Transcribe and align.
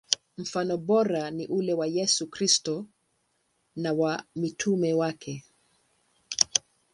Mfano 0.37 0.77
bora 0.77 1.31
ni 1.31 1.47
ule 1.47 1.73
wa 1.73 1.87
Yesu 1.87 2.27
Kristo 2.29 2.87
na 3.75 3.93
wa 3.93 4.23
mitume 4.35 4.93
wake. 4.93 5.45